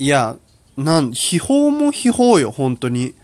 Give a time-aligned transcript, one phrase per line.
[0.00, 0.38] いや、
[0.78, 3.14] なん、秘宝も秘宝よ、本当に。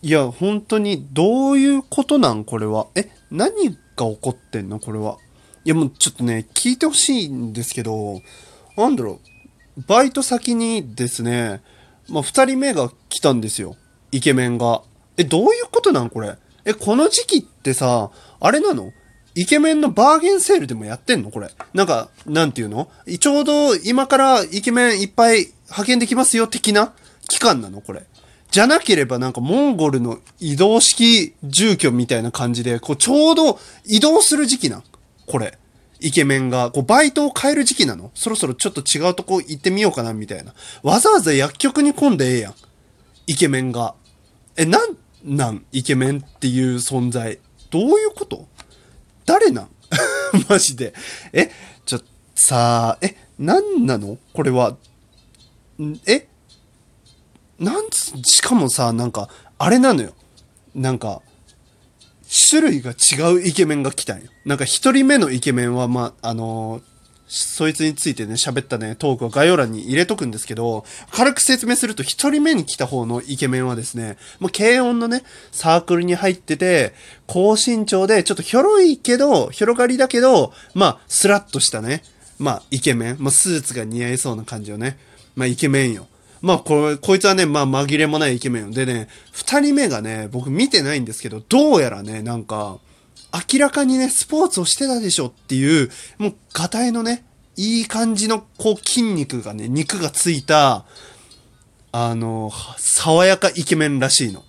[0.00, 2.86] いや、本当に、どういうことなんこれは？
[2.94, 4.80] え、何が起こってんの？
[4.80, 5.18] これは。
[5.66, 8.22] いや、もうちょっとね、聞いてほしいんですけど、
[8.78, 9.20] なんだろ
[9.76, 9.82] う。
[9.86, 11.60] バイト先にですね、
[12.08, 13.76] まあ、二人目が来たんですよ。
[14.10, 14.84] イケメンが。
[15.18, 16.38] え、どういうことなんこれ？
[16.64, 18.90] え、この時期ってさ、あれなの？
[19.34, 21.30] イケメンのバーゲンセールでもやってんの？
[21.30, 21.50] これ。
[21.72, 22.88] なんか、なんていうの？
[23.18, 26.94] ちょうど今からイケメンいっぱい派遣できますよ的な
[27.28, 27.80] 期間なの？
[27.80, 28.04] これ。
[28.50, 34.84] じゃなければなんかモンゴルの移動式住居みたいな感じで、こうちょうど移動する時期なん
[35.26, 35.58] これ。
[36.00, 38.12] イケメンが、こうバイトを変える時期なの？
[38.14, 40.52] そろそろちょっと違うとこ行ってみようかなみたいな。
[40.82, 42.54] わざわざ薬局に混んでええやん。
[43.26, 43.94] イケメンが。
[44.56, 45.64] え、なんなん？
[45.72, 47.38] イケメンっていう存在。
[47.70, 48.46] どういうこと？
[49.26, 49.68] 誰なん？
[50.48, 50.94] マジで。
[51.32, 51.50] え、
[51.86, 52.00] ちょ、
[52.34, 54.18] さあ、え、なんなの？
[54.32, 54.76] これは。
[56.06, 56.26] え？
[57.58, 60.14] なんつ、しかもさ、なんか、あれなのよ。
[60.74, 61.22] なんか、
[62.50, 64.28] 種類が違うイケメンが来たんよ。
[64.44, 66.93] なんか一人目のイケメンは、まあ、あのー
[67.26, 76.94] そいつについてね、喋ったね、トークは概要欄に入れとくんですけど、軽く説明すると、一人目に来た方のイケメンはですね、もう軽音のね、サークルに入ってて、
[77.26, 82.02] 高身長で、ちょっとひょろいけど、広がりだけど、まあ、スラッとしたね、
[82.38, 83.16] まあ、イケメン。
[83.18, 84.98] まあ、スーツが似合いそうな感じよね。
[85.34, 86.06] まあ、イケメンよ。
[86.42, 88.70] まあ、これ、こいつはね、まあ、紛れもないイケメンよ。
[88.70, 92.78] でね、二人目がね、僕見てないんですけど、どうやらね、なんか、
[93.34, 97.24] 明らかにね、スポーツをしてたでしょっていう、もう、ガタイのね、
[97.56, 100.84] いい感じの、こう、筋肉がね、肉がついた、
[101.90, 104.44] あの、爽やかイケメンらしいの。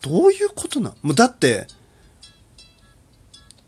[0.00, 1.66] どういうことなもうだって、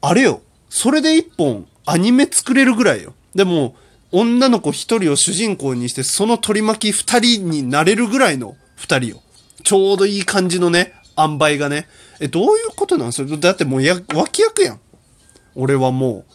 [0.01, 0.43] あれよ。
[0.69, 3.15] それで一本アニメ作れるぐらいよ。
[3.35, 3.75] でも、
[4.13, 9.23] 女の子一人を主人公にして、その取り巻き二人になれるぐらいの二人よ。
[9.65, 11.89] ちょうどいい感じのね、塩梅がね。
[12.21, 13.13] え、どういうことなん？
[13.13, 14.81] それだってもうや、脇役やん。
[15.55, 16.33] 俺はもう、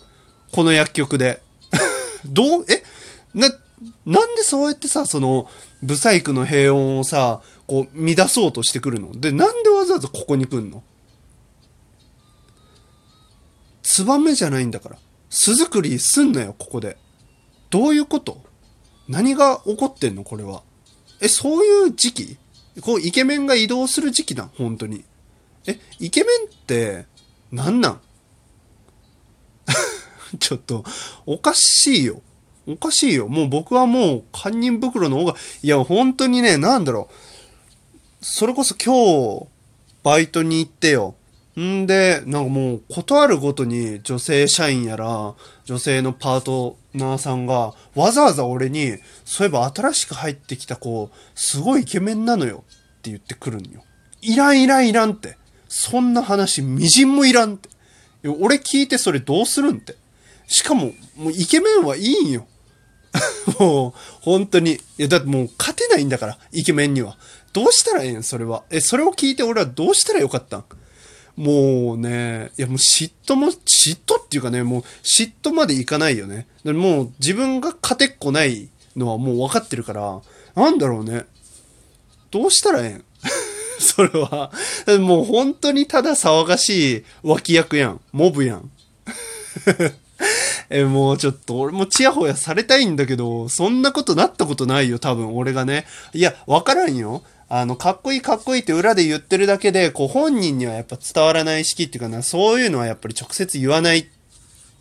[0.52, 1.42] この薬局で。
[2.26, 2.84] どう、え、
[3.34, 3.50] な、
[4.06, 5.50] なんでそうやってさ、その、
[5.82, 9.20] ブサイクの平穏をさ、こう、乱そうとしてくるの？
[9.20, 10.84] で、なんでわざわざここに来んの？
[13.82, 14.98] ツバメじゃないんだから。
[15.30, 16.98] 巣作りすんなよ、ここで。
[17.70, 18.44] どういうこと？
[19.08, 20.62] 何が起こってんのこれは？
[21.22, 22.38] え、そういう時期？
[22.82, 25.04] こう、イケメンが移動する時期な本当に。
[25.68, 27.06] え、イケメンって、
[27.52, 28.02] なんなん？
[30.40, 30.84] ちょっと、
[31.26, 32.22] おかしいよ。
[32.68, 33.28] おかしいよ。
[33.28, 38.26] もう僕はもう、堪忍袋の方が、いや、本当にね、なんだろう。
[38.26, 38.94] それこそ今
[39.40, 39.48] 日、
[40.04, 41.16] バイトに行ってよ。
[41.60, 45.34] んで、なんかもう、ことあるごとに女性社員やら、
[45.66, 53.84] 女性のパートナーさんが、わざわざ俺に、そういえば新しく入ってきた子、すごいイケメンなのよって言ってくるんよ。
[54.22, 55.38] いらんいらんいらんって。
[55.74, 57.70] そんな話、みじんもいらんって。
[58.28, 59.96] 俺聞いてそれどうするんって。
[60.46, 62.46] しかも、もうイケメンはいいんよ。
[63.58, 64.74] もう、本当に。
[64.74, 67.18] いや、だってもう勝てないんだから、イケメンには。
[67.54, 68.24] どうしたらええん？
[68.24, 68.64] それは。
[68.70, 70.66] え、それを聞いて俺はどうしたらよかったん？
[71.38, 76.48] もうね、いやもう嫉妬も、嫉妬っていうかね、もう嫉妬までいかないよね。
[76.66, 78.68] もう自分が勝てっこない
[78.98, 80.22] のはもう分かってるから、
[80.54, 81.24] なんだろうね。
[82.30, 83.04] どうしたらええん？
[83.84, 84.52] それは。
[85.00, 88.02] もう本当にただ騒がしい脇役やん。
[88.12, 88.70] モブやん。
[90.70, 95.86] え、もうちょっと、俺もチヤホヤされたいんだけど、そんなことなったことないよ、多分、俺がね。
[96.14, 97.24] いや、わからんよ。
[97.50, 104.08] あの、かっこいいかっこいいって裏で言ってるだけで、こう、本人にはやっぱ伝わらない式っていうかな、そういうのはやっぱり直接言わない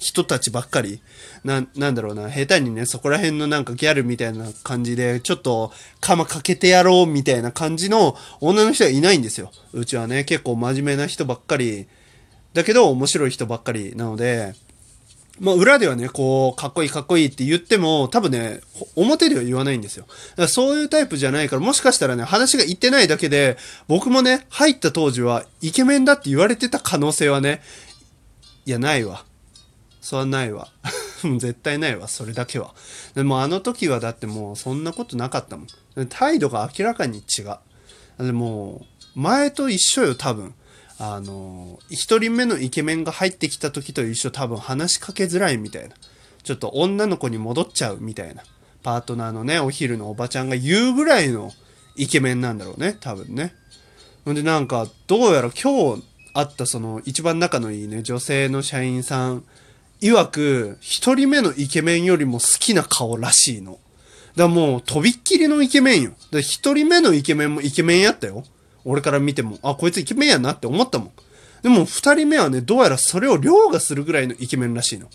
[0.00, 1.00] 人たちばっかり。
[1.44, 9.52] な、なんだろうな、下手にね、そこら辺のなんかギャルみたいな感じで、ちょっと、鎌かけてやろうみたいな感じの女の人はいないんですよ。
[9.72, 11.86] うちはね、結構真面目な人ばっかり、
[12.54, 14.54] だけど面白い人ばっかりなので、
[15.38, 18.60] まあ、裏ではね、こう、かっこいいかっこいいって言っても、多分ね、
[18.94, 20.04] 表では言わないんですよ。
[20.06, 23.56] だからそういうタイプじゃないから、もしかしたらね、話が言ってないだけで、
[23.88, 27.62] 僕もね、入った当時は、イケメンだって言われてた可能性はね、
[28.66, 29.24] いや、ないわ。
[30.00, 30.68] それはないわ。
[31.38, 32.74] 絶対ないわ、それだけは。
[33.14, 36.06] でもあの時はだってもうそんなことなかったもん。
[36.08, 38.24] 態度が明らかに違う。
[38.24, 40.54] でも、前と一緒よ、多分。
[40.98, 45.94] あの、一人目のイケメンが入ってきた時と一緒多分話しかけづらいみたいな。
[46.42, 48.42] ちょっと女の子に戻っちゃうみたいな。
[48.82, 51.52] パートナーのね、お昼のおばちゃんが言うぐらいの
[51.96, 53.54] イケメンなんだろうね、多分ね。
[54.24, 56.02] ほんでなんか、どうやら今日
[56.32, 59.44] 会ったその一番仲のいいね、女性の社員さん、
[60.00, 63.72] 曰く、一人目のイケメンよりも好きな顔らしいの。
[63.72, 63.80] だか
[64.36, 66.12] らもう、とびっきりのイケメンよ。
[66.30, 68.44] で、一人目のイケメンもイケメンやったよ。
[68.84, 71.10] 俺から見ても、あ、こいつイケメンやなって思ったもん。
[71.62, 75.08] でも、二人目はね、どうやらそれを凌駕するぐらいのイケメンらしいの。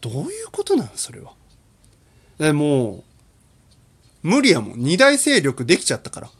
[0.00, 1.32] どういうことなのそれは。
[2.38, 3.02] でも
[4.22, 4.78] う、無理やもん。
[4.78, 6.30] 二大勢力できちゃったから。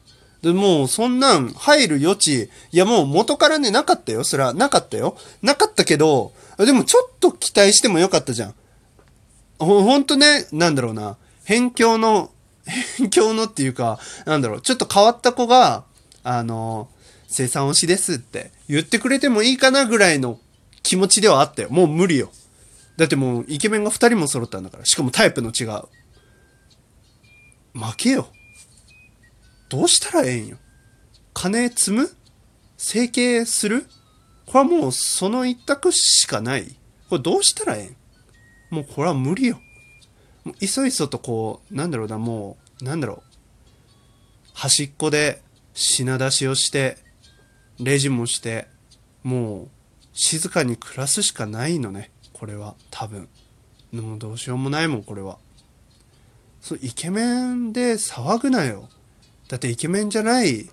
[0.44, 4.24] で、もう、そんなん入る余地、いやもう元からね、なかったよ。
[4.24, 5.16] それは、なかったよ。
[5.40, 8.54] なかったけど、でもちょっと期待してもよかったじゃん。
[9.58, 11.16] ほ、ほんとね、なんだろうな。
[11.48, 12.30] 辺境の、
[12.98, 15.84] 辺境のっていうか、なんだろう、ちょっと変わった子が、
[16.22, 16.88] あの、
[17.26, 20.38] 生産推しですって言ってくれてもいいかなぐらいの
[20.82, 21.68] 気持ちではあったよ。
[21.70, 22.30] もう無理よ。
[22.98, 24.84] だってもうイケメンが2人も揃ったんだから。
[24.84, 25.88] しかもタイプの違う。
[27.72, 28.28] 負けよ。
[29.68, 30.58] どうしたらええんよ？
[31.32, 32.10] 金積む？
[32.76, 33.86] 整形する？
[34.46, 36.76] これはもうその一択しかない。
[37.08, 37.96] これどうしたらええん？
[38.70, 39.60] もうこれは無理よ。
[40.44, 43.36] もういそいそとこう、なんだろうな、もう、なんだろう。
[44.52, 46.98] 端っこで品出しをして、
[47.80, 48.68] レジもして、
[49.22, 49.68] もう
[50.12, 52.10] 静かに暮らすしかないのね。
[52.32, 53.28] これは、多分。
[53.92, 55.38] もうどうしようもないもん、これは。
[56.60, 57.22] そう、イケメ
[57.52, 58.88] ンで騒ぐなよ。
[59.48, 60.68] だってイケメンじゃない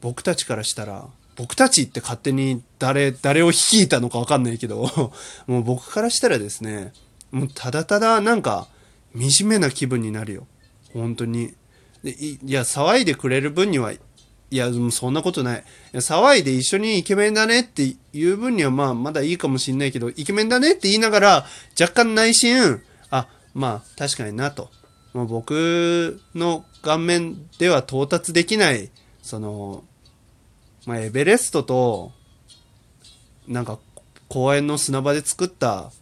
[0.00, 1.06] 僕たちからしたら、
[1.36, 5.12] 僕たちって勝手に誰、誰を率いたのかわかんないけど、
[5.46, 6.92] もう僕からしたらですね、
[7.30, 8.68] もうただただなんか、
[9.14, 10.46] 惨めな気分になるよ。
[10.92, 11.54] 本当に。
[12.02, 13.98] でいや、騒いでくれる分には、い
[14.50, 15.60] や、でもそんなことない。
[15.60, 15.62] い
[15.92, 21.46] や騒いで一緒にイケメンだねっていう分にはまあまだいいかもしんないけど、イケメンだねって言いながら、
[21.80, 22.80] 若干内心、
[23.10, 24.70] あ、まあ確かになと。
[25.14, 28.90] もう僕の顔面では到達できない、
[29.22, 29.84] その、
[30.86, 32.12] まあエベレストと、
[33.46, 33.78] なんか
[34.28, 35.92] 公園の砂場で作った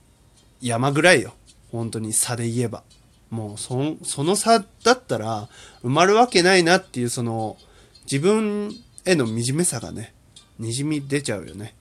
[0.60, 1.34] 山ぐらいよ。
[1.70, 2.82] 本当に差で言えば。
[3.30, 5.48] もうそ、その差だったら
[5.82, 7.56] 埋まるわけないなっていうその
[8.04, 8.74] 自分
[9.04, 10.14] への惨めさがね、
[10.60, 11.74] 滲み出ちゃうよね。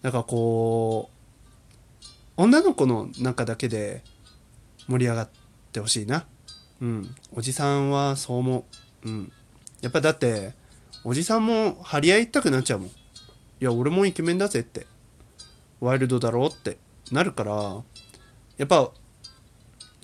[0.00, 2.04] だかこう、
[2.36, 4.02] 女の子の中だけで
[4.86, 5.28] 盛り上がっ
[5.72, 6.24] てほしいな。
[6.80, 7.14] うん。
[7.32, 8.64] おじさんはそう思
[9.04, 9.08] う。
[9.08, 9.32] うん。
[9.80, 10.52] やっぱだって、
[11.04, 12.88] おじさんも張り合いたくなっちゃうもん。
[12.88, 12.92] い
[13.60, 14.86] や、俺もイケメンだぜって。
[15.80, 16.78] ワイルドだろうって
[17.12, 17.82] なるから、
[18.56, 18.90] やっぱ、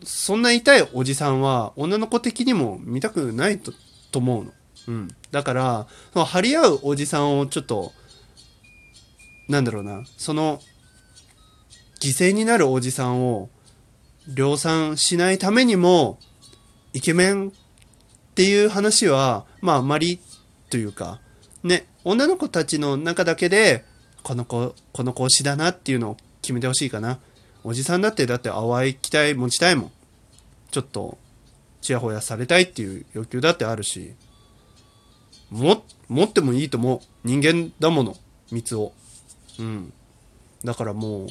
[0.04, 3.72] そんな痛いおじさんは女の子的にも見たくないと
[4.12, 4.52] と思うの。
[4.88, 5.08] うん。
[5.30, 7.92] だから、その張り合うおじさんをちょっと、
[9.48, 10.60] なんだろうな、その、
[12.00, 13.48] 犠牲になるおじさんを
[14.28, 16.18] 量産しないためにも、
[16.94, 17.52] イケメンっ
[18.34, 20.20] ていう話は、まああまり
[20.70, 21.20] というか、
[21.64, 23.84] ね、女の子たちの中だけで、
[24.22, 27.18] この子、この子推しだなっていうのを決めてほしいかな。
[27.64, 29.92] おじさんだってだって淡い期待持ちたいもん。
[30.70, 31.18] ちょっと、
[31.80, 34.14] ちやほやされたいっていう欲求だってあるし、
[35.50, 37.00] も、持ってもいいと思う。
[37.24, 38.16] 人間だもの、
[38.52, 38.92] 蜜を。
[39.58, 39.92] うん。
[40.64, 41.28] だからもう、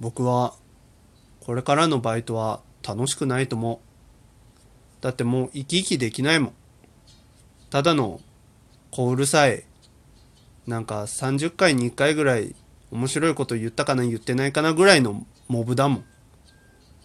[0.00, 0.54] 僕は、
[1.40, 2.62] これからのバイトは
[2.94, 3.80] 楽しくないと思
[5.00, 5.02] う。
[5.02, 6.52] だってもう生き生きできないもん。
[7.70, 8.20] ただの、
[8.90, 9.64] 小うるさい、
[10.66, 12.54] なんか30回に1回ぐらい
[12.90, 16.04] 面白いこと言ったかな言ってないかなぐらいのモブだもん。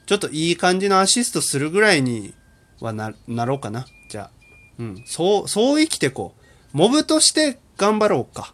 [0.05, 2.33] ちょっといい感じのアシストするぐらいに
[2.79, 3.85] はな、なろうかな。
[4.09, 4.31] じゃあ。
[4.79, 5.03] うん。
[5.05, 6.35] そう、そう生きてこ
[6.73, 6.77] う。
[6.77, 8.53] モブとして頑張ろうか。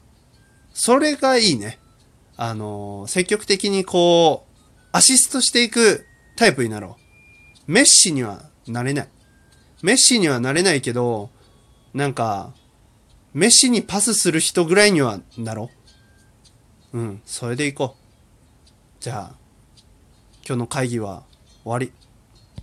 [0.74, 1.80] それがいいね。
[2.38, 4.52] あのー積極的にこう、
[4.92, 7.01] アシストしていくタイプになろう。
[7.72, 9.08] メッシにはなれない。
[9.82, 11.30] メッシにはなれないけど、
[11.94, 12.54] なんか、
[13.34, 15.70] メッシにパスする人ぐらいにはなろ
[16.92, 17.00] う。
[17.00, 19.02] うん、それでいこう。
[19.02, 19.36] じゃあ、
[20.46, 21.24] 今日の会議は
[21.64, 21.94] 終わり。